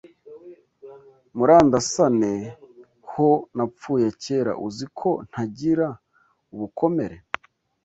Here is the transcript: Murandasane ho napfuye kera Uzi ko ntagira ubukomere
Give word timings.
Murandasane 1.35 2.33
ho 3.11 3.29
napfuye 3.55 4.07
kera 4.23 4.53
Uzi 4.67 4.85
ko 4.99 5.09
ntagira 5.29 5.87
ubukomere 6.53 7.17